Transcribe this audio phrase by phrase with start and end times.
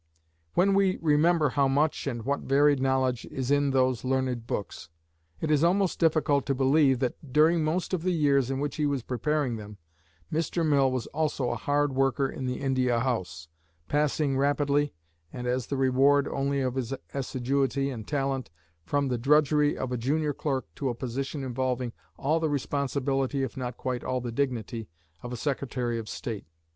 [0.55, 4.89] When we remember how much and what varied knowledge is in those learned books,
[5.39, 8.87] it is almost difficult to believe, that, during most of the years in which he
[8.87, 9.77] was preparing them,
[10.33, 10.67] Mr.
[10.67, 13.47] Mill was also a hard worker in the India House,
[13.89, 14.91] passing rapidly,
[15.31, 18.49] and as the reward only of his assiduity and talent,
[18.83, 23.55] from the drudgery of a junior clerk to a position involving all the responsibility, if
[23.55, 24.89] not quite all the dignity,
[25.21, 26.47] of a secretary of state.